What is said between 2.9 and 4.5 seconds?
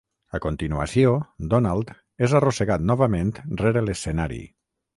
novament rere l'escenari.